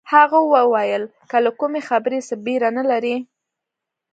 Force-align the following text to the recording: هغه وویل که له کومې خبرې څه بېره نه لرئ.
هغه 0.13 0.39
وویل 0.53 1.03
که 1.29 1.37
له 1.45 1.51
کومې 1.59 1.81
خبرې 1.89 2.19
څه 2.27 2.35
بېره 2.45 2.69
نه 2.77 2.83
لرئ. 2.89 3.15